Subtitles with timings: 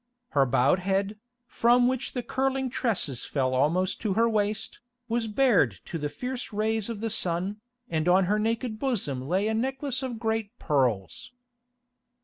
[0.29, 5.77] Her bowed head, from which the curling tresses fell almost to her waist, was bared
[5.85, 10.01] to the fierce rays of the sun, and on her naked bosom lay a necklace
[10.01, 11.33] of great pearls.